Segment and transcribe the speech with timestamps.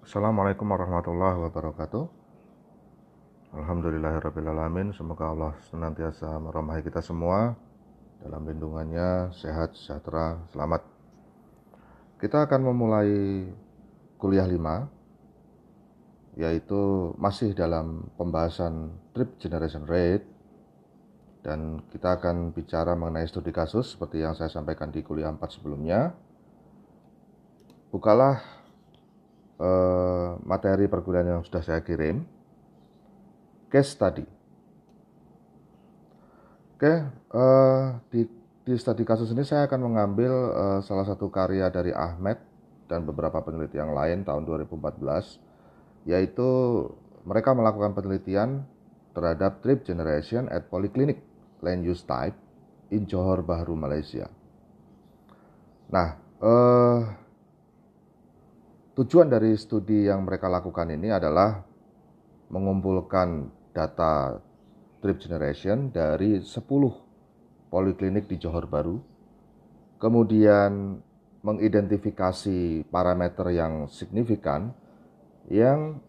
[0.00, 2.08] Assalamualaikum warahmatullahi wabarakatuh.
[3.52, 4.96] Alhamdulillahirrahmanirrahim.
[4.96, 7.52] Semoga Allah senantiasa merahmati kita semua
[8.24, 10.88] dalam lindungannya, sehat, sejahtera, selamat.
[12.16, 13.12] Kita akan memulai
[14.16, 14.88] kuliah 5
[16.40, 20.24] yaitu masih dalam pembahasan trip generation rate
[21.44, 26.16] dan kita akan bicara mengenai studi kasus seperti yang saya sampaikan di kuliah 4 sebelumnya.
[27.92, 28.59] Bukalah
[29.60, 32.24] uh, materi perkuliahan yang sudah saya kirim.
[33.70, 34.26] Case study.
[36.80, 36.94] Oke,
[37.36, 38.24] uh, di,
[38.64, 42.40] di studi kasus ini saya akan mengambil uh, salah satu karya dari Ahmed
[42.88, 46.48] dan beberapa peneliti yang lain tahun 2014, yaitu
[47.28, 48.64] mereka melakukan penelitian
[49.12, 51.20] terhadap trip generation at polyclinic
[51.60, 52.34] land use type
[52.88, 54.32] in Johor Bahru, Malaysia.
[55.92, 56.98] Nah, uh,
[59.00, 61.64] Tujuan dari studi yang mereka lakukan ini adalah
[62.52, 64.36] mengumpulkan data
[65.00, 66.52] trip generation dari 10
[67.72, 69.00] poliklinik di Johor Baru,
[69.96, 71.00] kemudian
[71.40, 74.76] mengidentifikasi parameter yang signifikan
[75.48, 76.04] yang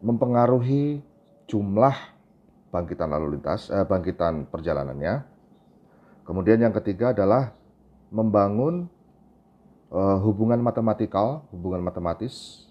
[0.00, 1.04] mempengaruhi
[1.44, 1.96] jumlah
[2.72, 5.28] bangkitan lalu lintas, eh, bangkitan perjalanannya.
[6.24, 7.52] Kemudian yang ketiga adalah
[8.08, 8.88] membangun
[9.92, 12.66] uh, hubungan matematikal, hubungan matematis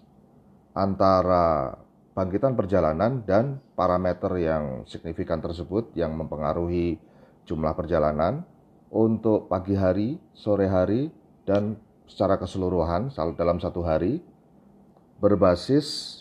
[0.74, 1.78] antara
[2.12, 7.00] bangkitan perjalanan dan parameter yang signifikan tersebut yang mempengaruhi
[7.48, 8.44] jumlah perjalanan
[8.92, 11.08] untuk pagi hari, sore hari,
[11.48, 14.20] dan secara keseluruhan dalam satu hari
[15.16, 16.18] berbasis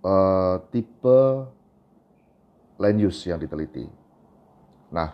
[0.00, 1.20] uh, tipe
[2.80, 3.84] land use yang diteliti.
[4.88, 5.12] Nah,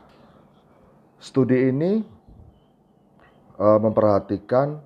[1.18, 2.21] studi ini
[3.58, 4.80] uh, memperhatikan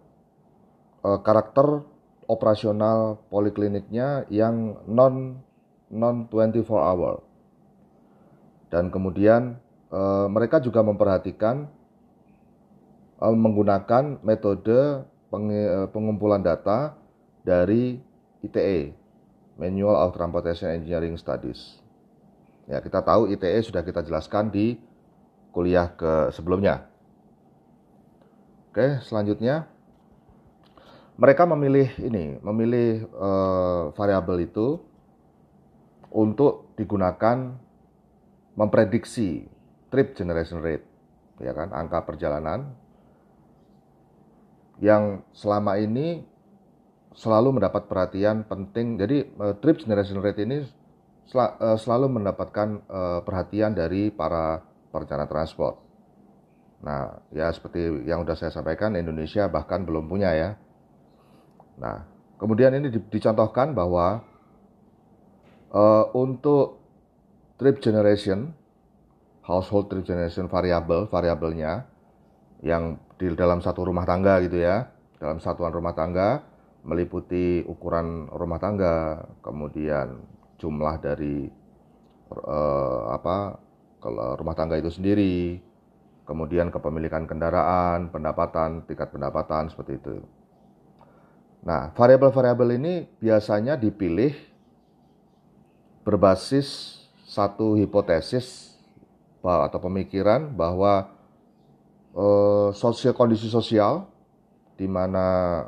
[1.05, 1.85] uh, karakter
[2.27, 5.43] operasional polikliniknya yang non
[5.91, 7.23] non 24 hour.
[8.67, 9.63] Dan kemudian
[9.95, 11.71] uh, mereka juga memperhatikan
[13.23, 16.99] uh, menggunakan metode peng, uh, pengumpulan data
[17.47, 18.03] dari
[18.43, 18.91] ITE,
[19.55, 21.79] Manual of Transportation Engineering Studies.
[22.67, 24.75] Ya, kita tahu ITE sudah kita jelaskan di
[25.55, 26.96] kuliah ke sebelumnya.
[28.77, 29.65] Oke, selanjutnya
[31.17, 34.77] mereka memilih ini, memilih uh, variabel itu
[36.13, 37.57] untuk digunakan
[38.53, 39.49] memprediksi
[39.89, 40.85] trip generation rate,
[41.41, 42.77] ya kan, angka perjalanan
[44.85, 46.29] yang selama ini
[47.17, 49.01] selalu mendapat perhatian penting.
[49.01, 50.69] Jadi uh, trip generation rate ini
[51.25, 54.61] sel uh, selalu mendapatkan uh, perhatian dari para
[54.93, 55.86] perencana transport.
[56.87, 60.51] Nah, ya seperti yang sudah saya sampaikan, Indonesia bahkan belum punya ya.
[61.83, 62.07] Nah,
[62.39, 64.23] kemudian ini di, dicontohkan bahwa
[65.75, 66.79] uh, untuk
[67.59, 68.55] trip generation,
[69.43, 71.91] household trip generation variable, variabelnya
[72.63, 74.87] yang di dalam satu rumah tangga gitu ya,
[75.19, 76.47] dalam satuan rumah tangga
[76.87, 80.23] meliputi ukuran rumah tangga, kemudian
[80.55, 81.51] jumlah dari
[82.31, 83.59] uh, apa
[83.99, 85.59] kalau rumah tangga itu sendiri,
[86.27, 90.19] kemudian kepemilikan kendaraan, pendapatan, tingkat pendapatan seperti itu.
[91.63, 94.35] Nah, variabel-variabel ini biasanya dipilih
[96.03, 98.75] berbasis satu hipotesis
[99.43, 101.11] atau pemikiran bahwa
[102.15, 104.07] eh, sosial kondisi sosial
[104.75, 105.63] di mana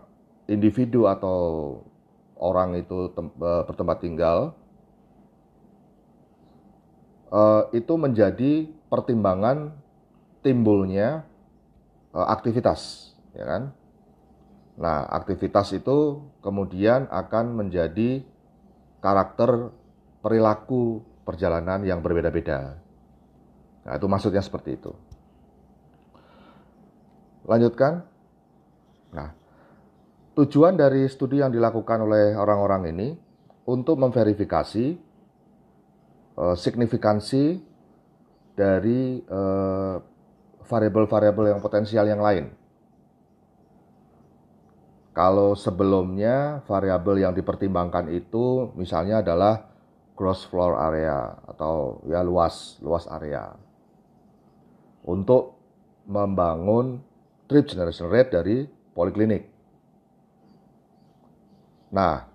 [0.51, 1.39] individu atau
[2.39, 4.55] orang itu eh, bertempat tinggal
[7.31, 9.75] eh, itu menjadi pertimbangan
[10.49, 11.29] timbulnya
[12.17, 13.63] uh, aktivitas, ya kan?
[14.81, 18.25] Nah, aktivitas itu kemudian akan menjadi
[19.05, 19.69] karakter
[20.25, 22.81] perilaku perjalanan yang berbeda-beda.
[23.85, 24.97] Nah, itu maksudnya seperti itu.
[27.45, 28.09] Lanjutkan.
[29.13, 29.37] Nah,
[30.33, 33.09] tujuan dari studi yang dilakukan oleh orang-orang ini
[33.69, 34.97] untuk memverifikasi
[36.41, 37.61] uh, signifikansi
[38.57, 40.18] dari uh,
[40.69, 42.53] variabel-variabel yang potensial yang lain.
[45.17, 49.67] Kalau sebelumnya variabel yang dipertimbangkan itu misalnya adalah
[50.15, 53.51] gross floor area atau ya luas luas area
[55.03, 55.59] untuk
[56.07, 57.03] membangun
[57.51, 58.57] trip generation rate dari
[58.95, 59.43] poliklinik.
[61.89, 62.29] Nah,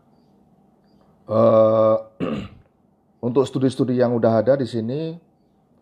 [1.29, 1.97] uh,
[3.27, 5.15] untuk studi-studi yang udah ada di sini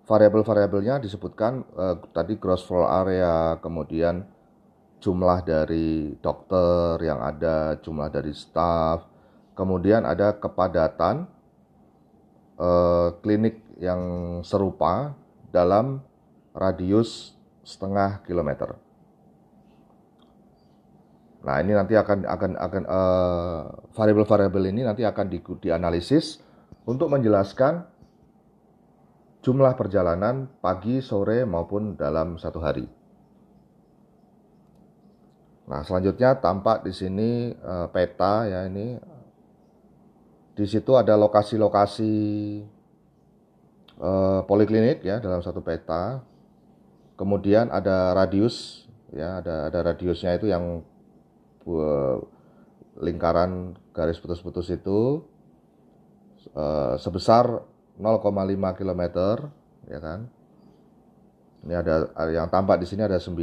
[0.06, 4.26] variabel-variabelnya disebutkan uh, tadi gross floor area, kemudian
[5.02, 9.10] jumlah dari dokter yang ada, jumlah dari staff,
[9.58, 11.26] kemudian ada kepadatan
[12.62, 14.02] eh, klinik yang
[14.46, 15.18] serupa
[15.50, 16.06] dalam
[16.54, 17.34] radius
[17.66, 18.78] setengah kilometer.
[21.42, 23.62] Nah ini nanti akan akan akan uh,
[23.98, 26.38] variabel-variabel ini nanti akan di, dianalisis
[26.86, 27.82] untuk menjelaskan
[29.42, 32.86] jumlah perjalanan pagi, sore maupun dalam satu hari.
[35.66, 38.98] Nah selanjutnya tampak di sini uh, peta ya ini.
[40.52, 42.14] Di situ ada lokasi-lokasi
[43.98, 46.22] uh, poliklinik ya dalam satu peta.
[47.18, 50.82] Kemudian ada radius ya ada ada radiusnya itu yang
[52.98, 55.22] lingkaran garis putus-putus itu
[56.98, 57.62] sebesar
[58.00, 59.04] 0,5 km
[59.90, 60.30] ya kan.
[61.62, 63.38] Ini ada yang tampak di sini ada 9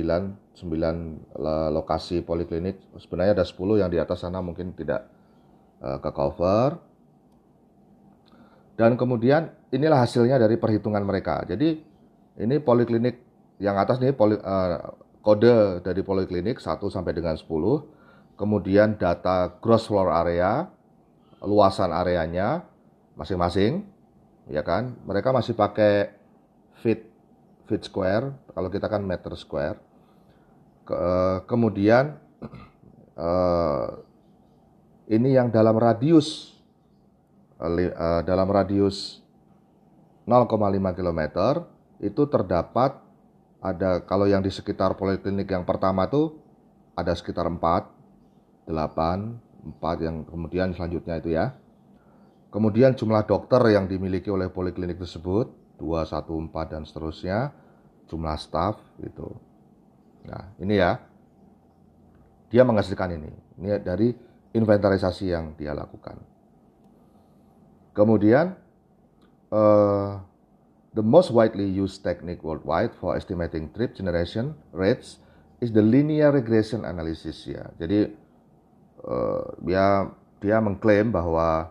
[0.59, 1.39] 9
[1.71, 2.99] lokasi poliklinik.
[2.99, 5.06] Sebenarnya ada 10 yang di atas sana mungkin tidak
[5.83, 6.79] uh, ke cover.
[8.79, 11.47] Dan kemudian inilah hasilnya dari perhitungan mereka.
[11.47, 11.79] Jadi
[12.39, 13.23] ini poliklinik
[13.59, 17.99] yang atas nih poli, uh, kode dari poliklinik 1 sampai dengan 10
[18.39, 20.71] kemudian data gross floor area,
[21.43, 22.62] luasan areanya
[23.19, 23.83] masing-masing,
[24.49, 24.97] ya kan?
[25.05, 26.12] Mereka masih pakai
[26.81, 27.06] feet
[27.69, 29.79] feet square, kalau kita kan meter square.
[30.89, 30.97] Ke,
[31.45, 32.17] kemudian
[33.17, 33.89] uh,
[35.17, 36.56] ini yang dalam radius
[37.61, 39.21] uh, dalam radius
[40.25, 40.49] 0,5
[40.97, 41.21] km
[42.01, 43.01] itu terdapat
[43.59, 46.39] ada kalau yang di sekitar poliklinik yang pertama tuh
[46.94, 47.99] ada sekitar 4
[48.69, 51.56] 8, 4 yang kemudian selanjutnya itu ya.
[52.49, 57.53] Kemudian jumlah dokter yang dimiliki oleh poliklinik tersebut 2, 1, 4 dan seterusnya.
[58.09, 59.37] Jumlah staf gitu.
[60.25, 60.97] Nah, ini ya.
[62.49, 63.33] Dia menghasilkan ini.
[63.61, 64.09] Ini dari
[64.56, 66.17] inventarisasi yang dia lakukan.
[67.93, 68.56] Kemudian
[69.53, 70.17] uh,
[70.97, 75.21] the most widely used technique worldwide for estimating trip generation rates
[75.61, 77.69] is the linear regression analysis ya.
[77.77, 78.09] Jadi
[79.05, 80.09] uh, dia
[80.39, 81.69] dia mengklaim bahwa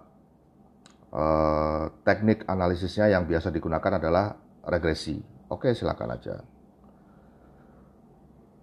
[1.17, 5.17] uh, teknik analisisnya yang biasa digunakan adalah regresi.
[5.49, 6.45] Oke, silakan aja.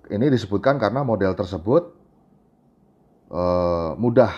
[0.05, 1.97] Ini disebutkan karena model tersebut
[3.33, 4.31] uh, mudah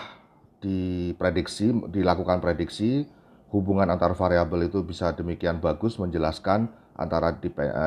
[0.63, 3.05] diprediksi, dilakukan prediksi,
[3.53, 7.35] hubungan antar variabel itu bisa demikian bagus menjelaskan antara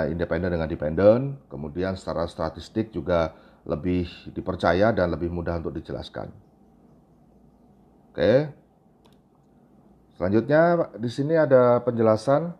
[0.06, 3.34] independen dengan dependen, kemudian secara statistik juga
[3.66, 6.30] lebih dipercaya dan lebih mudah untuk dijelaskan.
[8.14, 8.59] Oke.
[10.20, 12.52] Selanjutnya di sini ada penjelasan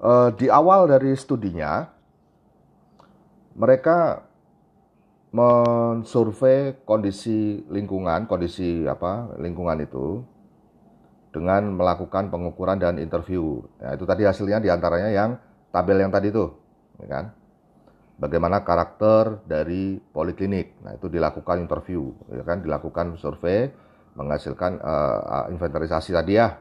[0.00, 1.84] uh, di awal dari studinya
[3.52, 4.24] mereka
[5.36, 10.24] mensurvei kondisi lingkungan, kondisi apa lingkungan itu
[11.36, 13.60] dengan melakukan pengukuran dan interview.
[13.76, 15.36] Ya, itu tadi hasilnya di antaranya yang
[15.76, 16.56] tabel yang tadi itu,
[17.04, 17.24] ya kan?
[18.22, 20.78] bagaimana karakter dari poliklinik.
[20.86, 23.74] Nah, itu dilakukan interview, ya kan, dilakukan survei,
[24.12, 26.60] menghasilkan uh, inventarisasi tadi ya.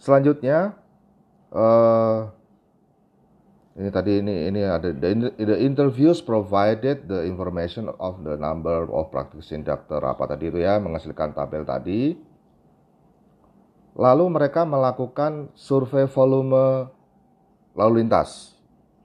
[0.00, 0.74] Selanjutnya
[1.54, 2.32] uh,
[3.72, 9.08] ini tadi ini ini ada the, the interviews provided the information of the number of
[9.08, 12.18] practicing doctor apa tadi itu ya menghasilkan tabel tadi.
[13.92, 16.88] Lalu mereka melakukan survei volume
[17.72, 18.56] lalu lintas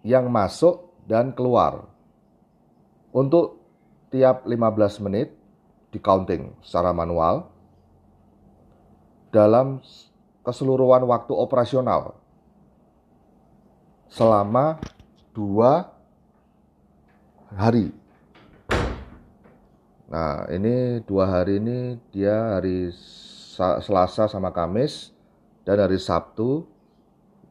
[0.04, 1.88] yang masuk dan keluar.
[3.16, 3.63] Untuk
[4.12, 5.37] tiap 15 menit
[5.91, 7.48] di counting secara manual
[9.32, 9.84] dalam
[10.44, 12.15] keseluruhan waktu operasional
[14.08, 14.79] selama
[15.36, 15.91] dua
[17.51, 17.91] hari.
[20.08, 22.96] Nah, ini dua hari ini dia hari
[23.58, 25.12] Selasa sama Kamis
[25.67, 26.63] dan hari Sabtu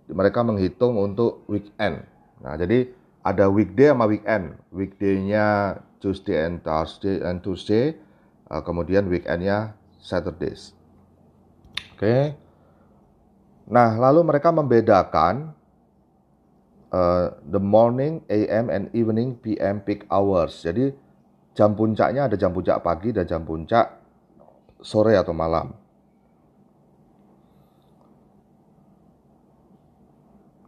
[0.08, 2.06] mereka menghitung untuk weekend.
[2.40, 2.88] Nah, jadi
[3.26, 4.54] ada weekday sama weekend.
[4.70, 7.98] Weekday-nya Tuesday and Thursday and Tuesday,
[8.50, 10.72] uh, kemudian weekend-nya Saturdays.
[11.96, 12.00] Oke.
[12.00, 12.22] Okay.
[13.66, 15.50] Nah, lalu mereka membedakan
[16.94, 20.62] uh, the morning, AM, and evening, PM peak hours.
[20.62, 20.94] Jadi
[21.58, 23.90] jam puncaknya ada jam puncak pagi dan jam puncak
[24.78, 25.74] sore atau malam.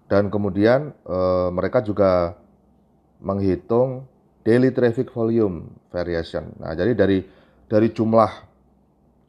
[0.08, 1.18] dan kemudian e,
[1.52, 2.34] mereka juga
[3.20, 4.08] menghitung
[4.42, 6.48] daily traffic volume variation.
[6.56, 7.20] Nah, jadi dari
[7.68, 8.48] dari jumlah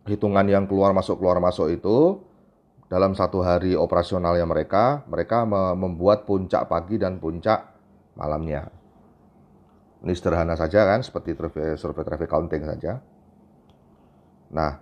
[0.07, 2.23] hitungan yang keluar masuk keluar masuk itu
[2.89, 5.45] dalam satu hari operasionalnya mereka, mereka
[5.77, 7.69] membuat puncak pagi dan puncak
[8.17, 8.73] malamnya.
[10.01, 11.37] Ini sederhana saja kan, seperti
[11.77, 12.97] survei traffic counting saja.
[14.49, 14.81] Nah,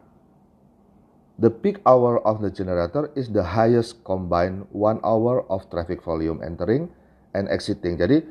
[1.36, 6.40] the peak hour of the generator is the highest combined one hour of traffic volume
[6.40, 6.88] entering
[7.36, 8.00] and exiting.
[8.00, 8.24] Jadi,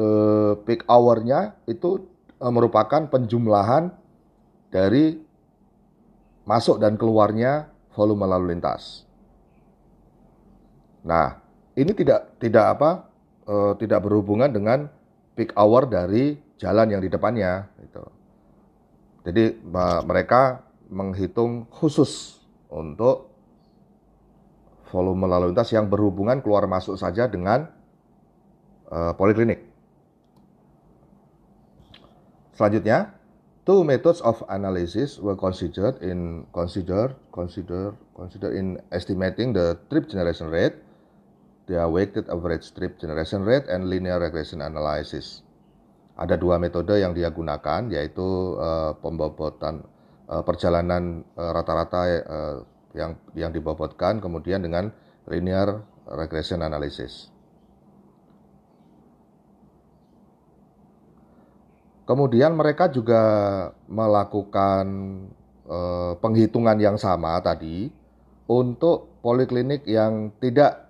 [0.00, 2.08] uh, peak hour-nya itu
[2.40, 3.92] uh, merupakan penjumlahan
[4.68, 5.16] dari
[6.48, 9.04] masuk dan keluarnya volume lalu lintas.
[11.04, 11.40] Nah,
[11.76, 12.90] ini tidak tidak apa
[13.48, 14.88] uh, tidak berhubungan dengan
[15.36, 18.04] peak hour dari jalan yang di depannya gitu.
[19.28, 19.60] Jadi
[20.08, 22.40] mereka menghitung khusus
[22.72, 23.28] untuk
[24.88, 27.68] volume lalu lintas yang berhubungan keluar masuk saja dengan
[28.88, 29.68] uh, poliklinik.
[32.56, 33.17] Selanjutnya,
[33.68, 40.48] two methods of analysis were considered in consider consider consider in estimating the trip generation
[40.48, 40.72] rate
[41.68, 45.44] the weighted average trip generation rate and linear regression analysis.
[46.16, 49.84] Ada dua metode yang dia gunakan yaitu uh, pembobotan
[50.32, 52.56] uh, perjalanan uh, rata-rata uh,
[52.96, 54.90] yang yang dibobotkan kemudian dengan
[55.28, 57.28] linear regression analysis.
[62.08, 63.20] Kemudian mereka juga
[63.84, 64.86] melakukan
[65.68, 67.92] uh, penghitungan yang sama tadi
[68.48, 70.88] untuk poliklinik yang tidak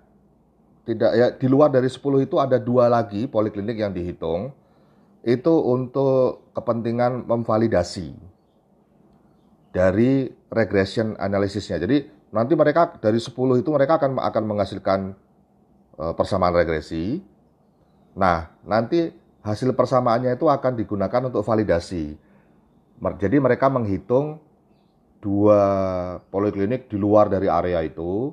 [0.87, 4.55] tidak ya di luar dari 10 itu ada dua lagi poliklinik yang dihitung
[5.27, 8.15] itu untuk kepentingan memvalidasi
[9.75, 11.83] dari regression analisisnya.
[11.83, 14.99] Jadi nanti mereka dari 10 itu mereka akan akan menghasilkan
[15.99, 17.19] uh, persamaan regresi.
[18.15, 22.17] Nah, nanti hasil persamaannya itu akan digunakan untuk validasi.
[22.99, 24.43] Jadi mereka menghitung
[25.19, 25.61] dua
[26.31, 28.31] poliklinik di luar dari area itu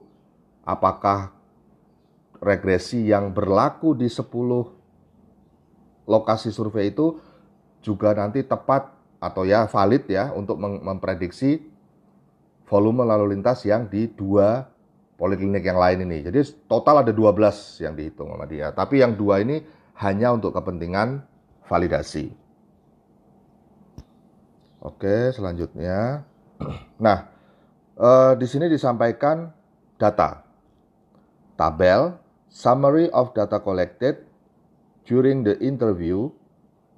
[0.66, 1.30] apakah
[2.42, 4.26] regresi yang berlaku di 10
[6.06, 7.18] lokasi survei itu
[7.82, 11.62] juga nanti tepat atau ya valid ya untuk memprediksi
[12.66, 14.66] volume lalu lintas yang di dua
[15.16, 16.26] poliklinik yang lain ini.
[16.26, 18.70] Jadi total ada 12 yang dihitung sama dia.
[18.74, 19.62] Tapi yang dua ini
[20.00, 21.24] hanya untuk kepentingan
[21.66, 22.32] validasi.
[24.84, 26.24] Oke, selanjutnya.
[26.96, 27.28] Nah,
[28.00, 29.52] eh, di sini disampaikan
[30.00, 30.40] data,
[31.60, 32.16] tabel
[32.48, 34.24] summary of data collected
[35.04, 36.32] during the interview,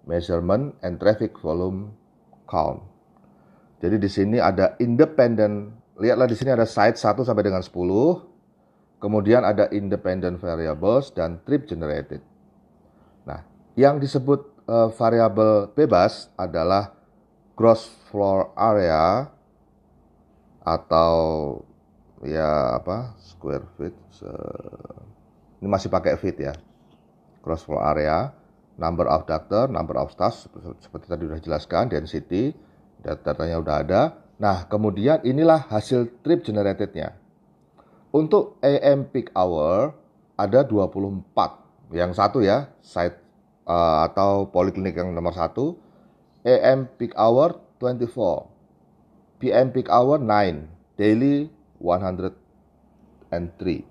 [0.07, 1.91] measurement, and traffic volume
[2.47, 2.79] count.
[3.83, 9.43] Jadi di sini ada independent, lihatlah di sini ada site 1 sampai dengan 10, kemudian
[9.43, 12.23] ada independent variables dan trip generated.
[13.79, 16.91] Yang disebut uh, variabel bebas adalah
[17.55, 19.31] gross floor area
[20.67, 21.15] atau
[22.27, 23.95] ya apa square feet
[25.59, 26.55] ini masih pakai feet ya.
[27.43, 28.31] Cross flow area,
[28.79, 30.47] number of doctor, number of staff
[30.79, 32.55] seperti tadi sudah jelaskan, density,
[33.03, 34.03] datanya udah ada.
[34.39, 37.19] Nah, kemudian inilah hasil trip generatednya.
[38.15, 39.99] Untuk AM peak hour
[40.39, 41.91] ada 24.
[41.91, 43.19] Yang satu ya, site
[43.69, 45.77] uh, atau poliklinik yang nomor satu.
[46.43, 49.39] AM peak hour 24.
[49.39, 50.97] PM peak hour 9.
[50.97, 52.33] Daily 103.
[53.31, 53.85] Oke.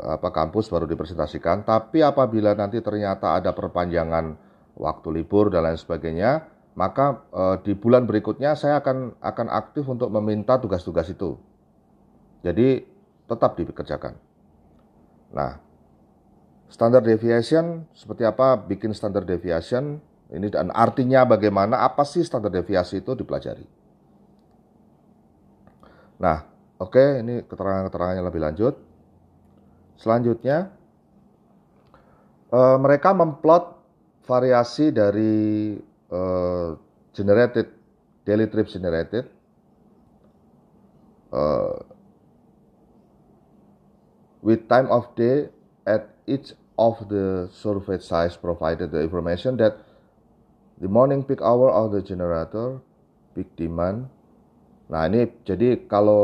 [0.06, 1.65] apa kampus baru dipresentasikan.
[1.65, 4.46] Tapi apabila nanti ternyata ada perpanjangan
[4.77, 6.46] waktu libur dan lain sebagainya,
[6.77, 11.36] maka uh, di bulan berikutnya saya akan akan aktif untuk meminta tugas-tugas itu.
[12.46, 12.86] Jadi
[13.25, 14.13] tetap dikerjakan.
[15.34, 15.60] Nah,
[16.69, 23.00] standar deviation seperti apa bikin standar deviation ini dan artinya bagaimana, apa sih standar deviasi
[23.00, 23.63] itu dipelajari.
[26.19, 26.43] Nah,
[26.81, 28.75] oke, okay, ini keterangan-keterangannya lebih lanjut.
[29.98, 30.69] Selanjutnya,
[32.51, 33.76] uh, mereka memplot
[34.27, 35.74] variasi dari
[36.12, 36.75] uh,
[37.15, 37.72] generated
[38.27, 39.25] daily trips generated
[41.31, 41.79] uh,
[44.43, 45.48] with time of day
[45.88, 49.88] at each of the survey size provided the information that
[50.77, 52.86] The morning peak hour of the generator,
[53.34, 54.13] peak demand.
[54.93, 56.22] Nah ini jadi kalau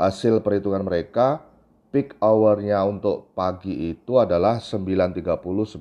[0.00, 1.44] hasil perhitungan mereka,
[1.92, 5.20] peak hour-nya untuk pagi itu adalah 9.30,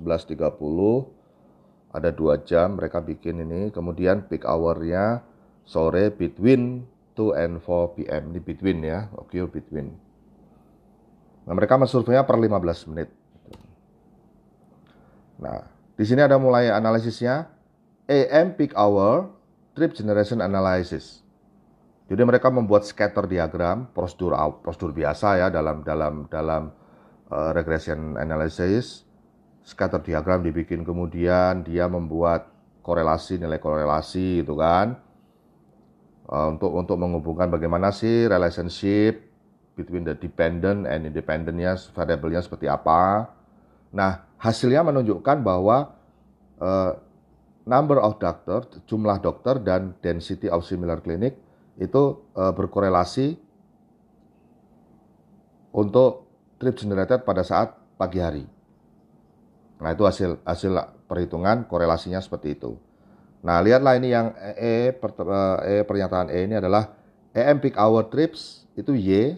[0.03, 0.35] 11.30,
[1.93, 3.69] ada dua jam mereka bikin ini.
[3.69, 5.21] Kemudian peak hour-nya
[5.63, 8.23] sore between 2 and 4 p.m.
[8.33, 9.93] Ini between ya, occur between.
[11.45, 13.09] Nah mereka mensurveinya per 15 menit.
[15.37, 17.53] Nah di sini ada mulai analisisnya.
[18.03, 19.31] AM peak hour
[19.77, 21.23] trip generation analysis.
[22.11, 26.75] Jadi mereka membuat scatter diagram prosedur prosedur biasa ya dalam dalam dalam
[27.31, 29.07] uh, regression analysis.
[29.63, 32.51] Scatter diagram dibikin kemudian dia membuat
[32.83, 34.99] korelasi nilai korelasi itu kan
[36.27, 39.23] uh, untuk untuk menghubungkan bagaimana sih relationship
[39.79, 43.31] between the dependent and independentnya variabelnya seperti apa.
[43.95, 45.95] Nah hasilnya menunjukkan bahwa
[46.59, 46.99] uh,
[47.63, 51.39] number of doctor, jumlah dokter dan density of similar clinic
[51.79, 53.39] itu uh, berkorelasi
[55.73, 56.29] untuk
[56.61, 58.52] trip generated pada saat pagi hari.
[59.83, 60.71] Nah, itu hasil hasil
[61.11, 62.79] perhitungan korelasinya seperti itu.
[63.43, 65.11] Nah, lihatlah ini yang E, per,
[65.67, 66.95] e pernyataan E ini adalah
[67.35, 69.35] EM peak hour trips itu Y,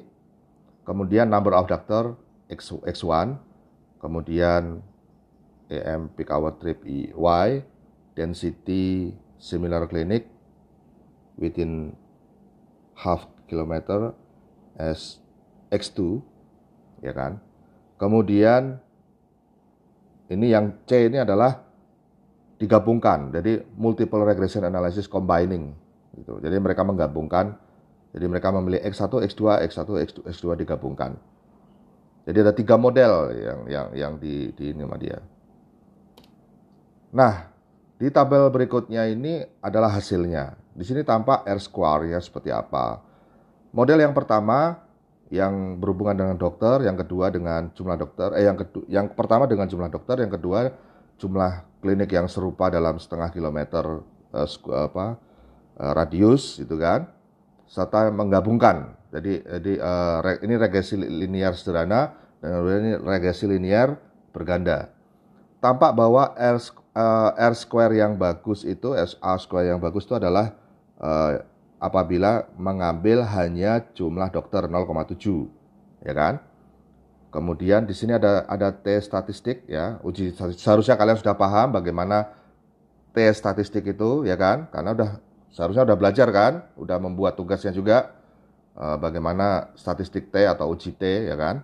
[0.86, 2.14] kemudian number of doctor
[2.46, 3.42] X, X1,
[3.98, 4.86] kemudian
[5.74, 7.48] EM peak hour trip Y,
[8.14, 10.30] density similar clinic
[11.42, 11.98] within
[12.94, 14.14] half kilometer
[14.78, 15.18] as
[15.74, 16.22] X2
[17.02, 17.42] ya kan.
[17.98, 18.85] Kemudian
[20.32, 21.62] ini yang C ini adalah
[22.58, 23.30] digabungkan.
[23.36, 25.76] Jadi multiple regression analysis combining
[26.16, 26.40] gitu.
[26.40, 27.56] Jadi mereka menggabungkan
[28.16, 31.20] jadi mereka memilih X1, X2, X1, X2, X2 digabungkan.
[32.24, 35.20] Jadi ada tiga model yang yang yang di di ini sama dia.
[37.12, 37.52] Nah,
[38.00, 40.56] di tabel berikutnya ini adalah hasilnya.
[40.72, 43.04] Di sini tampak R square ya seperti apa.
[43.76, 44.80] Model yang pertama
[45.34, 49.66] yang berhubungan dengan dokter, yang kedua dengan jumlah dokter, eh yang kedua, yang pertama dengan
[49.66, 50.70] jumlah dokter, yang kedua
[51.18, 55.18] jumlah klinik yang serupa dalam setengah kilometer eh, apa
[55.82, 57.10] eh, radius itu kan,
[57.66, 58.94] serta menggabungkan.
[59.10, 63.98] Jadi, jadi eh, ini regresi linear sederhana dan ini regresi linear
[64.30, 64.94] berganda.
[65.58, 66.62] Tampak bahwa R
[66.96, 70.56] uh, R square yang bagus itu, R square yang bagus itu adalah
[71.02, 71.44] uh,
[71.86, 75.45] apabila mengambil hanya jumlah dokter 0,7,
[76.02, 76.41] ya kan?
[77.30, 82.32] Kemudian di sini ada ada T statistik ya, uji seharusnya kalian sudah paham bagaimana
[83.13, 84.65] T statistik itu ya kan?
[84.74, 85.12] Karena udah
[85.54, 88.15] seharusnya udah belajar kan, udah membuat tugasnya juga
[88.80, 91.62] uh, bagaimana statistik T atau uji T ya kan?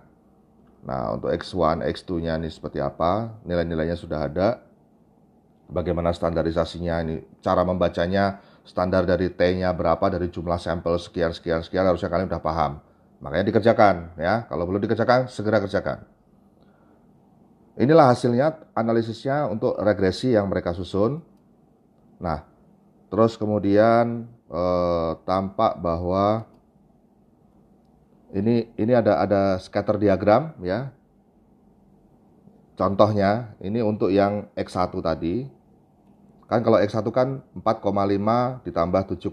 [0.82, 3.38] Nah, untuk X1, X2-nya ini seperti apa?
[3.46, 4.60] Nilai-nilainya sudah ada
[5.70, 11.86] bagaimana standarisasinya ini cara membacanya standar dari T-nya berapa dari jumlah sampel sekian sekian sekian
[11.86, 12.72] harusnya kalian sudah paham.
[13.22, 14.46] Makanya dikerjakan ya.
[14.46, 16.02] Kalau belum dikerjakan segera kerjakan.
[17.78, 21.22] Inilah hasilnya analisisnya untuk regresi yang mereka susun.
[22.22, 22.44] Nah
[23.10, 26.46] terus kemudian eh, tampak bahwa
[28.32, 30.90] ini ini ada ada scatter diagram ya.
[32.72, 35.44] Contohnya ini untuk yang X1 tadi
[36.52, 39.32] Kan kalau X1 kan 4,5 ditambah 7,5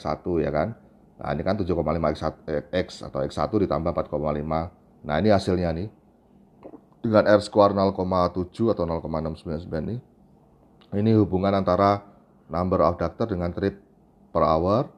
[0.00, 0.72] X1 ya kan.
[1.20, 1.76] Nah ini kan 7,5
[2.16, 2.16] X,
[2.72, 5.04] X atau X1 ditambah 4,5.
[5.04, 5.92] Nah ini hasilnya nih.
[7.04, 10.00] Dengan R square 0,7 atau 0,699 nih.
[10.96, 12.00] Ini hubungan antara
[12.48, 13.84] number of doctor dengan trip
[14.32, 14.88] per hour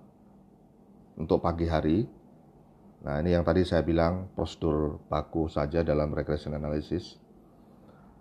[1.19, 2.07] untuk pagi hari.
[3.03, 7.19] Nah ini yang tadi saya bilang prosedur baku saja dalam regression analysis.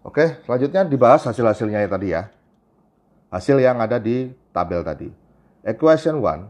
[0.01, 2.25] Oke, selanjutnya dibahas hasil-hasilnya ya tadi ya
[3.29, 5.09] hasil yang ada di tabel tadi.
[5.65, 6.45] equation one,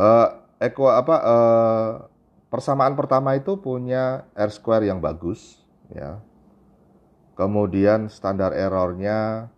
[0.00, 1.90] uh, equa, apa uh,
[2.48, 5.60] persamaan pertama itu punya r square yang bagus,
[5.92, 6.16] ya.
[7.36, 9.52] Kemudian standar errornya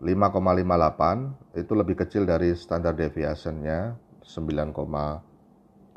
[0.00, 5.92] 5,58 itu lebih kecil dari standar deviationnya 9,26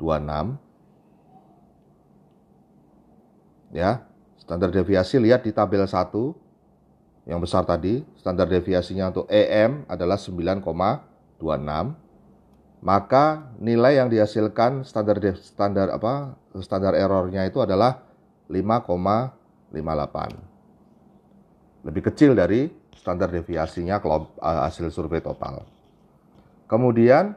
[3.72, 4.04] ya
[4.36, 5.96] standar deviasi lihat di tabel 1
[7.24, 11.40] yang besar tadi standar deviasinya untuk EM adalah 9,26
[12.84, 18.04] maka nilai yang dihasilkan standar standar apa standar errornya itu adalah
[18.52, 20.54] 5,58
[21.84, 24.24] lebih kecil dari standar deviasinya uh,
[24.64, 25.68] hasil survei total.
[26.64, 27.36] Kemudian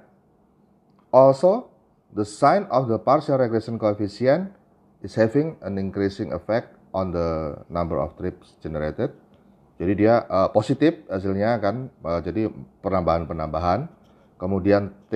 [1.12, 1.68] also
[2.16, 4.56] the sign of the partial regression coefficient
[5.04, 9.12] is having an increasing effect on the number of trips generated.
[9.78, 12.50] Jadi dia uh, positif hasilnya kan, uh, jadi
[12.82, 13.86] penambahan-penambahan.
[14.38, 15.14] Kemudian T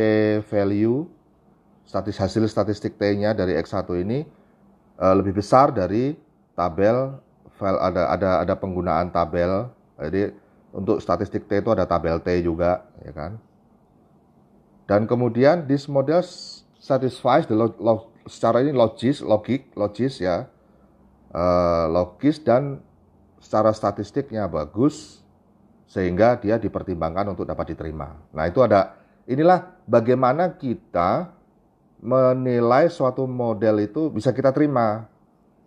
[0.50, 1.06] value
[1.86, 4.26] statis hasil statistik T-nya dari X1 ini
[5.02, 6.18] uh, lebih besar dari
[6.58, 7.18] tabel
[7.58, 9.70] file ada ada ada penggunaan tabel.
[9.98, 10.34] Jadi
[10.74, 13.38] untuk statistik T itu ada tabel T juga, ya kan.
[14.90, 16.22] Dan kemudian this model
[16.82, 20.50] satisfies the log, log, secara ini logis, logik, logis ya,
[21.32, 22.82] uh, logis dan
[23.42, 25.20] secara statistiknya bagus
[25.90, 28.16] sehingga dia dipertimbangkan untuk dapat diterima.
[28.32, 28.96] Nah itu ada
[29.28, 31.34] inilah bagaimana kita
[32.00, 35.10] menilai suatu model itu bisa kita terima.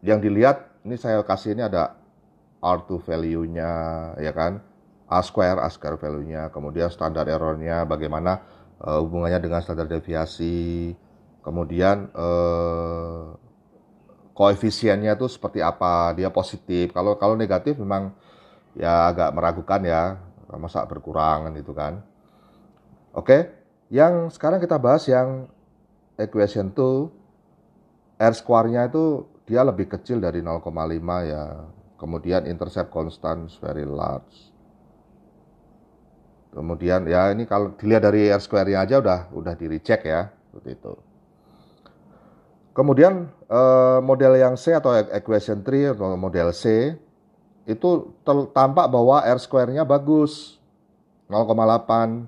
[0.01, 0.57] Yang dilihat
[0.87, 1.99] ini saya kasih ini ada
[2.65, 3.73] R2 value-nya
[4.17, 4.65] ya kan
[5.05, 8.41] A square, A square value-nya, kemudian standar error-nya, bagaimana
[8.81, 10.97] uh, hubungannya dengan standar deviasi,
[11.45, 13.37] kemudian uh,
[14.35, 16.91] koefisiennya itu seperti apa, dia positif.
[16.91, 18.13] Kalau kalau negatif memang
[18.75, 20.03] ya agak meragukan ya,
[20.59, 22.03] masa berkurang itu kan.
[23.15, 23.47] Oke,
[23.95, 25.47] yang sekarang kita bahas yang
[26.19, 30.67] equation 2 R square-nya itu dia lebih kecil dari 0,5
[31.31, 31.45] ya.
[31.95, 34.51] Kemudian intercept constant very large.
[36.51, 40.75] Kemudian ya ini kalau dilihat dari R square-nya aja udah udah di reject ya, seperti
[40.75, 41.14] itu.
[42.75, 46.99] Kemudian eh, model yang C atau equation 3 atau model C
[47.65, 48.13] itu
[48.53, 50.59] tampak bahwa R square-nya bagus
[51.31, 52.27] 0,8.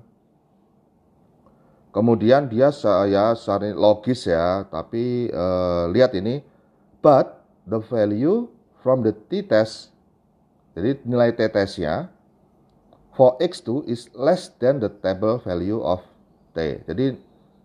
[1.91, 2.71] Kemudian dia
[3.09, 3.35] ya
[3.75, 6.41] logis ya, tapi eh, lihat ini
[7.03, 8.47] but the value
[8.79, 9.97] from the t-test
[10.77, 12.13] jadi nilai t-testnya
[13.17, 16.05] for X2 is less than the table value of
[16.53, 16.85] T.
[16.85, 17.17] Jadi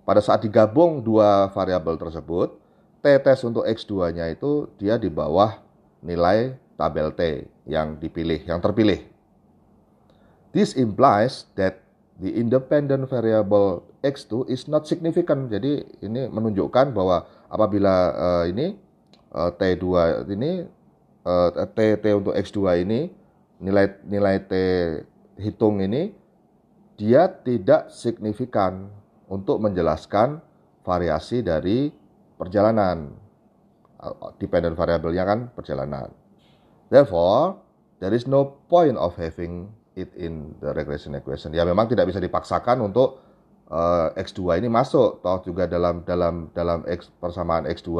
[0.09, 2.57] pada saat digabung dua variabel tersebut,
[3.03, 5.59] T test untuk X2-nya itu dia di bawah
[6.07, 9.03] nilai tabel T yang dipilih, yang terpilih.
[10.55, 11.83] This implies that
[12.23, 15.51] the independent variable X2 is not significant.
[15.51, 18.79] Jadi ini menunjukkan bahwa apabila uh, ini
[19.35, 19.87] uh, T2
[20.31, 20.63] ini
[21.27, 23.11] uh, T, T untuk X2 ini
[23.59, 24.53] nilai nilai T
[25.43, 26.15] hitung ini
[26.95, 28.87] dia tidak signifikan
[29.27, 30.39] untuk menjelaskan
[30.85, 32.02] variasi dari
[32.37, 33.13] perjalanan.
[34.43, 36.11] Dependent variabelnya kan perjalanan.
[36.91, 37.63] Therefore,
[38.03, 41.55] there is no point of having it in the regression equation.
[41.55, 43.23] Ya memang tidak bisa dipaksakan untuk
[43.71, 45.23] uh, x2 ini masuk.
[45.23, 47.91] Toh juga dalam dalam dalam x persamaan x2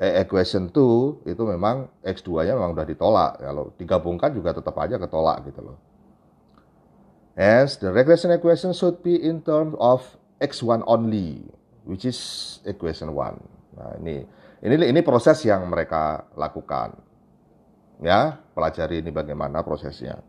[0.00, 3.32] eh, equation 2 itu memang x2-nya memang sudah ditolak.
[3.40, 5.78] Kalau digabungkan juga tetap aja ketolak gitu loh.
[7.36, 10.00] As the regression equation should be in terms of
[10.40, 11.44] x1 only,
[11.84, 12.18] which is
[12.64, 13.55] equation 1.
[13.76, 14.24] Nah, ini
[14.64, 16.96] ini ini proses yang mereka lakukan.
[18.00, 20.20] Ya, pelajari ini bagaimana prosesnya.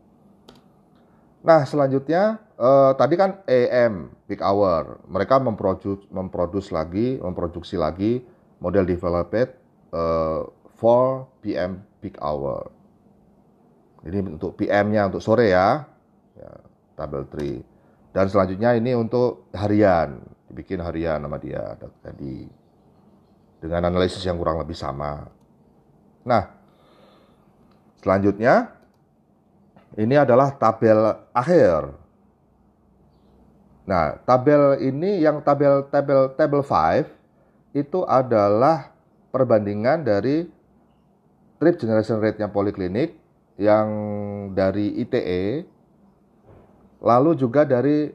[1.44, 5.00] Nah, selanjutnya eh, tadi kan AM peak hour.
[5.08, 8.24] Mereka memproduce memproduce lagi, memproduksi lagi
[8.60, 9.52] model developed
[9.92, 10.42] eh,
[10.76, 12.68] for PM peak hour.
[14.06, 15.84] Ini untuk PM-nya untuk sore ya.
[16.38, 16.52] ya
[16.94, 17.58] tabel tree.
[18.14, 22.57] Dan selanjutnya ini untuk harian, dibikin harian nama dia tadi
[23.58, 25.26] dengan analisis yang kurang lebih sama.
[26.22, 26.50] Nah,
[28.02, 28.70] selanjutnya
[29.98, 31.90] ini adalah tabel akhir.
[33.88, 38.92] Nah, tabel ini yang tabel tabel tabel 5 itu adalah
[39.32, 40.44] perbandingan dari
[41.58, 43.16] trip generation rate-nya poliklinik
[43.58, 43.88] yang
[44.54, 45.66] dari ITE
[47.02, 48.10] lalu juga dari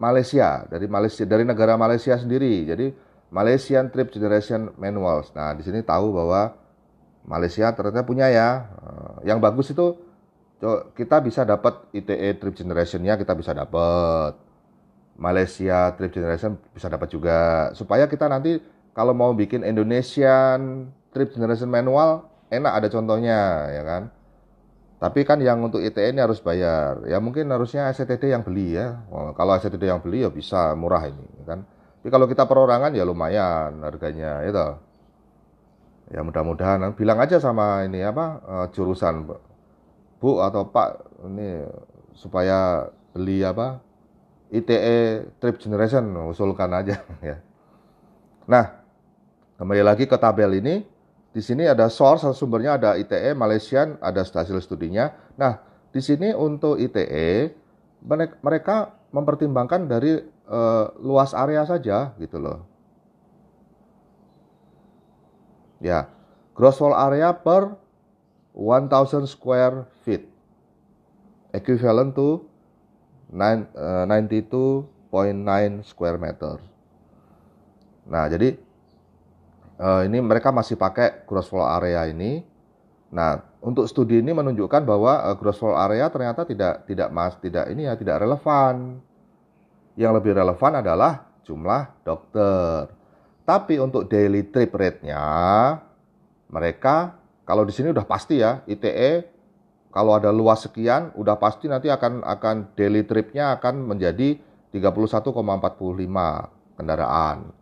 [0.00, 2.66] Malaysia, dari Malaysia, dari negara Malaysia sendiri.
[2.68, 2.86] Jadi
[3.34, 5.34] Malaysian Trip Generation Manuals.
[5.34, 6.54] Nah, di sini tahu bahwa
[7.26, 8.70] Malaysia ternyata punya ya.
[8.78, 9.98] Eh, yang bagus itu
[10.94, 14.38] kita bisa dapat ITE Trip Generationnya kita bisa dapat.
[15.14, 18.58] Malaysia trip generation bisa dapat juga supaya kita nanti
[18.94, 24.02] kalau mau bikin Indonesian trip generation manual enak ada contohnya ya kan
[24.98, 29.06] tapi kan yang untuk ITE ini harus bayar ya mungkin harusnya STD yang beli ya
[29.38, 31.60] kalau STD yang beli ya bisa murah ini ya kan
[32.04, 34.60] tapi kalau kita perorangan ya lumayan harganya itu
[36.12, 39.24] ya mudah-mudahan bilang aja sama ini apa uh, jurusan
[40.20, 41.64] bu atau pak ini
[42.12, 43.80] supaya beli apa
[44.52, 47.00] ITE Trip Generation usulkan aja
[47.32, 47.40] ya.
[48.44, 48.84] Nah,
[49.56, 50.84] kembali lagi ke tabel ini.
[51.32, 55.08] Di sini ada source sumbernya ada ITE Malaysian, ada hasil studinya.
[55.40, 55.56] Nah,
[55.88, 57.48] di sini untuk ITE
[58.44, 62.64] mereka mempertimbangkan dari uh, luas area saja gitu loh.
[65.84, 66.08] Ya,
[66.56, 67.76] gross wall area per
[68.56, 70.24] 1000 square feet
[71.54, 72.46] equivalent to
[73.30, 76.58] 92.9 eh, square meter.
[78.04, 78.54] Nah, jadi
[79.80, 82.44] uh, ini mereka masih pakai gross floor area ini.
[83.14, 87.70] Nah, untuk studi ini menunjukkan bahwa uh, gross floor area ternyata tidak tidak mas tidak
[87.70, 89.00] ini ya tidak relevan.
[89.94, 92.90] Yang lebih relevan adalah jumlah dokter.
[93.44, 95.20] Tapi untuk daily trip rate-nya
[96.48, 99.34] mereka kalau di sini udah pasti ya ITE
[99.94, 104.42] kalau ada luas sekian, udah pasti nanti akan akan daily tripnya akan menjadi
[104.74, 105.30] 31,45
[106.74, 107.54] kendaraan.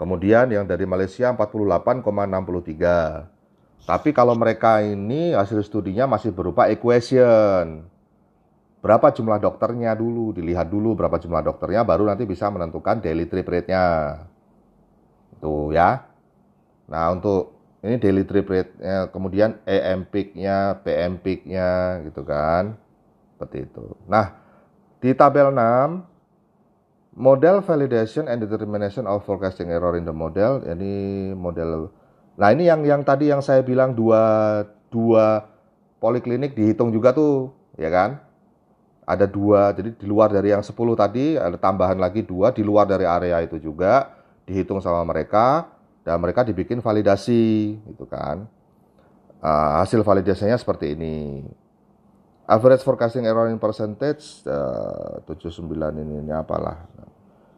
[0.00, 3.84] Kemudian yang dari Malaysia 48,63.
[3.84, 7.84] Tapi kalau mereka ini hasil studinya masih berupa equation.
[8.78, 13.46] Berapa jumlah dokternya dulu, dilihat dulu berapa jumlah dokternya, baru nanti bisa menentukan daily trip
[13.50, 14.16] rate-nya.
[15.42, 16.06] Tuh ya.
[16.86, 22.78] Nah untuk ini daily trip rate-nya, kemudian AM peak-nya, PM peak-nya gitu kan.
[23.34, 23.98] Seperti itu.
[24.06, 24.34] Nah,
[24.98, 31.90] di tabel 6 model validation and determination of forecasting error in the model ini model
[32.38, 34.62] Nah, ini yang yang tadi yang saya bilang dua
[34.94, 35.42] dua
[35.98, 38.22] poliklinik dihitung juga tuh, ya kan?
[39.08, 42.84] Ada dua, jadi di luar dari yang 10 tadi ada tambahan lagi dua di luar
[42.84, 44.12] dari area itu juga
[44.44, 45.64] dihitung sama mereka
[46.04, 48.44] dan mereka dibikin validasi gitu kan.
[49.40, 51.40] Uh, hasil validasinya seperti ini.
[52.48, 55.64] Average forecasting error in percentage uh, 79
[56.04, 56.84] ini, ini apalah.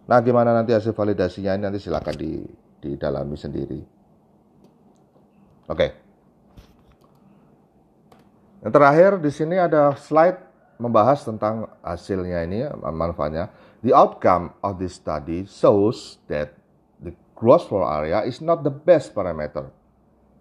[0.06, 2.42] Nah gimana nanti hasil validasinya ini nanti silakan di
[2.78, 3.80] didalami sendiri.
[5.70, 5.78] Oke.
[5.78, 5.90] Okay.
[8.60, 10.49] yang terakhir di sini ada slide
[10.80, 13.52] membahas tentang hasilnya ini manfaatnya
[13.84, 16.56] the outcome of this study shows that
[17.36, 19.68] gross floor area is not the best parameter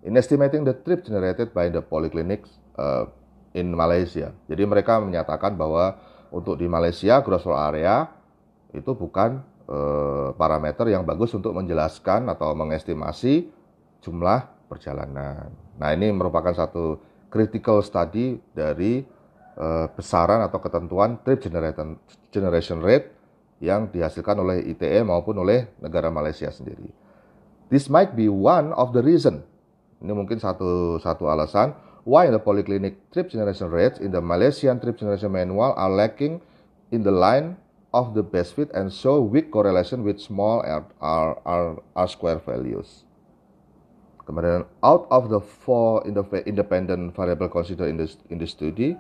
[0.04, 3.08] in estimating the trip generated by the polyclinics uh,
[3.56, 4.36] in Malaysia.
[4.52, 5.95] Jadi mereka menyatakan bahwa
[6.32, 8.08] untuk di Malaysia gross floor area
[8.75, 13.47] itu bukan uh, parameter yang bagus untuk menjelaskan atau mengestimasi
[14.04, 15.49] jumlah perjalanan.
[15.80, 16.99] Nah ini merupakan satu
[17.32, 19.02] critical study dari
[19.93, 21.43] besaran atau ketentuan trip
[22.31, 23.12] generation rate
[23.59, 26.88] yang dihasilkan oleh ITE maupun oleh negara Malaysia sendiri.
[27.67, 29.43] This might be one of the reason.
[29.99, 31.75] Ini mungkin satu satu alasan
[32.07, 36.39] why the polyclinic trip generation rates in the Malaysian trip generation manual are lacking
[36.89, 37.59] in the line
[37.91, 42.39] of the best fit and show weak correlation with small R, R, R, R square
[42.39, 43.03] values.
[44.23, 46.05] Kemudian out of the four
[46.45, 48.93] independent variable considered in the in the study,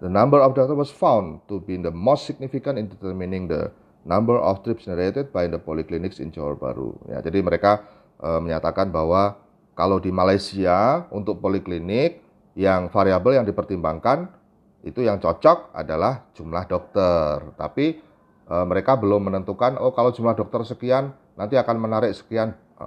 [0.00, 3.68] The number of data was found to be the most significant in determining the
[4.08, 6.96] number of trips generated by the polyclinics in Johor Bahru.
[7.04, 7.84] Ya, jadi mereka
[8.16, 9.36] e, menyatakan bahwa
[9.76, 12.24] kalau di Malaysia untuk poliklinik
[12.56, 14.32] yang variabel yang dipertimbangkan
[14.80, 17.52] itu yang cocok adalah jumlah dokter.
[17.60, 18.00] Tapi
[18.48, 22.56] e, mereka belum menentukan oh kalau jumlah dokter sekian nanti akan menarik sekian.
[22.80, 22.84] E,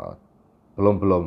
[0.74, 1.24] belum belum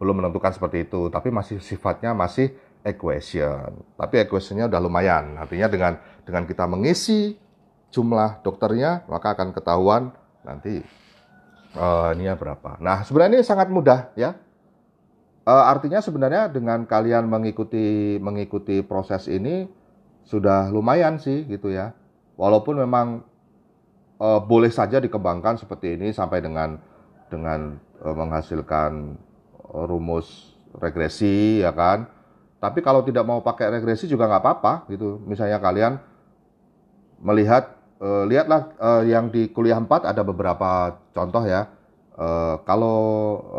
[0.00, 2.52] belum menentukan seperti itu, tapi masih sifatnya masih
[2.84, 3.82] equation.
[3.96, 5.38] Tapi equationnya udah lumayan.
[5.40, 5.92] Artinya dengan
[6.26, 7.38] dengan kita mengisi
[7.94, 10.12] jumlah dokternya, maka akan ketahuan
[10.42, 10.82] nanti
[11.78, 12.76] uh, ini ya berapa.
[12.82, 14.36] Nah, sebenarnya ini sangat mudah ya.
[15.46, 19.70] Uh, artinya sebenarnya dengan kalian mengikuti mengikuti proses ini
[20.26, 21.94] sudah lumayan sih gitu ya.
[22.34, 23.22] Walaupun memang
[24.18, 26.82] uh, boleh saja dikembangkan seperti ini sampai dengan
[27.30, 29.22] dengan uh, menghasilkan
[29.86, 32.08] rumus regresi ya kan
[32.56, 35.20] tapi kalau tidak mau pakai regresi juga nggak apa-apa gitu.
[35.28, 36.00] Misalnya kalian
[37.20, 41.68] melihat uh, lihatlah uh, yang di kuliah 4 ada beberapa contoh ya.
[42.16, 43.00] Uh, kalau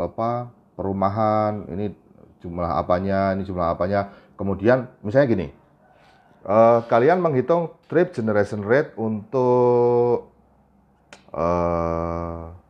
[0.10, 1.94] apa perumahan ini
[2.42, 4.10] jumlah apanya, ini jumlah apanya.
[4.38, 5.50] Kemudian misalnya gini.
[6.88, 10.32] Kalian menghitung trip generation rate untuk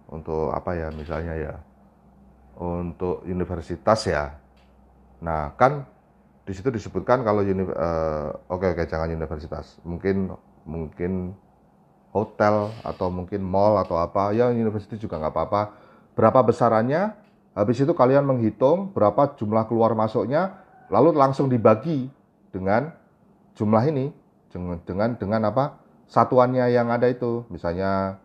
[0.10, 1.54] untuk apa ya misalnya ya
[2.58, 4.34] untuk universitas ya
[5.22, 5.86] nah kan
[6.48, 7.68] di situ disebutkan kalau uni, uh,
[8.48, 9.76] oke okay, oke okay, jangan universitas.
[9.84, 10.32] Mungkin
[10.64, 11.36] mungkin
[12.16, 15.62] hotel atau mungkin mall atau apa ya universitas juga nggak apa-apa.
[16.16, 17.12] Berapa besarannya?
[17.52, 22.08] Habis itu kalian menghitung berapa jumlah keluar masuknya lalu langsung dibagi
[22.56, 22.96] dengan
[23.60, 24.16] jumlah ini.
[24.48, 25.84] Dengan dengan dengan apa?
[26.08, 27.44] Satuannya yang ada itu.
[27.52, 28.24] Misalnya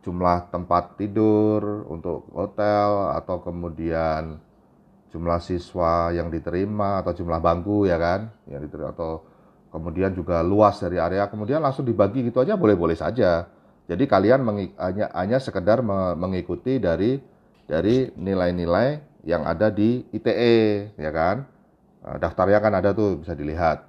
[0.00, 4.40] jumlah tempat tidur untuk hotel atau kemudian
[5.12, 9.20] jumlah siswa yang diterima atau jumlah bangku ya kan yang diterima atau
[9.68, 13.46] kemudian juga luas dari area kemudian langsung dibagi gitu aja boleh-boleh saja.
[13.84, 14.40] Jadi kalian
[14.80, 15.84] hanya hanya sekedar
[16.16, 17.20] mengikuti dari
[17.68, 21.44] dari nilai-nilai yang ada di ITE ya kan.
[22.02, 23.84] Nah, daftarnya kan ada tuh bisa dilihat.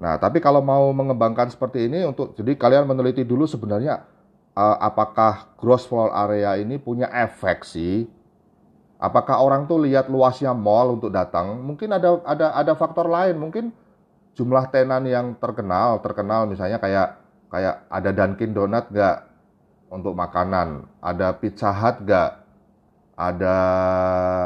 [0.00, 4.08] Nah tapi kalau mau mengembangkan seperti ini untuk jadi kalian meneliti dulu sebenarnya
[4.56, 8.08] uh, apakah gross floor area ini punya efek sih?
[9.00, 11.56] Apakah orang tuh lihat luasnya mall untuk datang?
[11.64, 13.72] Mungkin ada ada ada faktor lain, mungkin
[14.36, 17.16] jumlah tenan yang terkenal, terkenal misalnya kayak
[17.48, 19.16] kayak ada Dunkin Donut nggak
[19.88, 22.30] untuk makanan, ada Pizza Hut nggak,
[23.16, 23.56] ada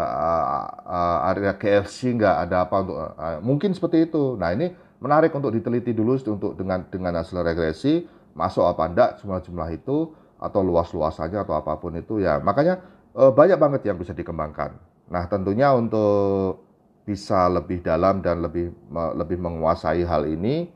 [0.06, 4.38] uh, uh, ada KFC nggak, ada apa untuk uh, mungkin seperti itu.
[4.38, 4.70] Nah ini
[5.02, 8.06] menarik untuk diteliti dulu untuk dengan dengan hasil regresi
[8.38, 12.38] masuk apa enggak jumlah-jumlah itu atau luas-luasannya atau apa pun itu ya.
[12.38, 14.74] Makanya e, banyak banget yang bisa dikembangkan.
[15.08, 16.66] Nah tentunya untuk
[17.06, 18.72] bisa lebih dalam dan lebih
[19.14, 20.68] lebih menguasai hal ini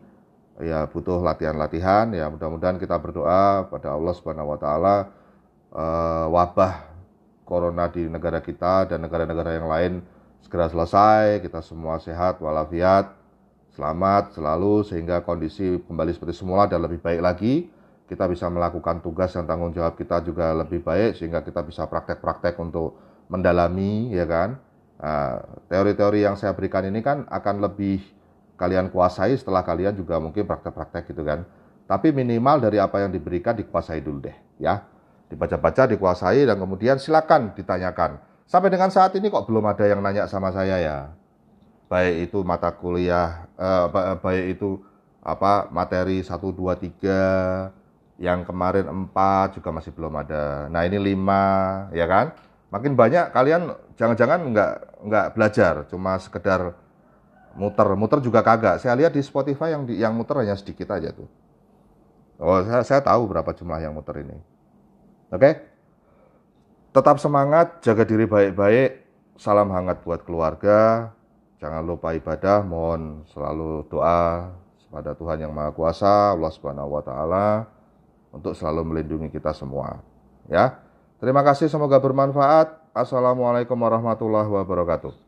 [0.60, 4.96] ya butuh latihan-latihan ya mudah-mudahan kita berdoa pada Allah Subhanahu Wa Taala
[5.72, 5.84] e,
[6.30, 6.74] wabah
[7.48, 9.92] corona di negara kita dan negara-negara yang lain
[10.44, 13.18] segera selesai kita semua sehat walafiat
[13.78, 17.70] selamat selalu sehingga kondisi kembali seperti semula dan lebih baik lagi.
[18.08, 22.56] Kita bisa melakukan tugas dan tanggung jawab kita juga lebih baik sehingga kita bisa praktek-praktek
[22.56, 22.96] untuk
[23.28, 24.56] mendalami ya kan.
[24.98, 28.00] Nah, teori-teori yang saya berikan ini kan akan lebih
[28.58, 31.44] kalian kuasai setelah kalian juga mungkin praktek-praktek gitu kan.
[31.84, 34.82] Tapi minimal dari apa yang diberikan dikuasai dulu deh ya.
[35.28, 38.16] Dibaca-baca, dikuasai dan kemudian silakan ditanyakan.
[38.48, 41.12] Sampai dengan saat ini kok belum ada yang nanya sama saya ya
[41.88, 43.88] baik itu mata kuliah uh,
[44.20, 44.78] baik itu
[45.24, 46.52] apa materi 1 2
[47.00, 47.77] 3
[48.18, 50.66] yang kemarin 4 juga masih belum ada.
[50.66, 52.34] Nah, ini 5 ya kan?
[52.68, 54.72] Makin banyak kalian jangan-jangan nggak
[55.06, 56.74] nggak belajar, cuma sekedar
[57.54, 57.88] muter.
[57.94, 58.82] Muter juga kagak.
[58.82, 61.30] Saya lihat di Spotify yang di, yang muter hanya sedikit aja tuh.
[62.42, 64.36] Oh, saya, saya tahu berapa jumlah yang muter ini.
[65.30, 65.38] Oke?
[65.38, 65.52] Okay?
[66.92, 69.06] Tetap semangat, jaga diri baik-baik.
[69.38, 71.10] Salam hangat buat keluarga.
[71.62, 74.50] Jangan lupa ibadah, mohon selalu doa
[74.82, 77.77] kepada Tuhan yang Maha Kuasa, Allah Subhanahu wa taala
[78.32, 80.00] untuk selalu melindungi kita semua.
[80.48, 80.80] Ya.
[81.18, 82.94] Terima kasih semoga bermanfaat.
[82.94, 85.27] Assalamualaikum warahmatullahi wabarakatuh.